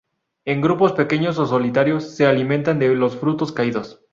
En 0.45 0.61
grupos 0.61 0.93
pequeños 0.93 1.37
o 1.37 1.45
solitarios 1.45 2.15
se 2.15 2.25
alimentan 2.25 2.79
de 2.79 2.87
los 2.95 3.15
frutos 3.17 3.51
caídos. 3.51 4.01